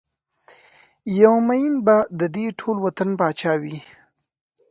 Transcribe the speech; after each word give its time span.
یو 1.21 1.35
ميېن 1.47 1.73
به 1.85 1.95
ددې 2.19 2.45
ټول 2.59 2.77
وطن 2.85 3.09
پاچا 3.19 3.53
وي 3.61 3.77